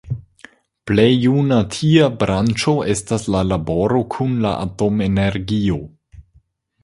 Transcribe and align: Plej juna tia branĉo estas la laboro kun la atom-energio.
Plej 0.91 1.11
juna 1.25 1.57
tia 1.75 2.07
branĉo 2.23 2.73
estas 2.93 3.27
la 3.35 3.41
laboro 3.49 4.01
kun 4.15 4.33
la 4.47 4.53
atom-energio. 4.69 5.79